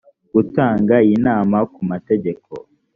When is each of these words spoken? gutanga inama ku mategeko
gutanga 0.33 0.95
inama 1.15 1.57
ku 1.73 1.81
mategeko 1.89 2.51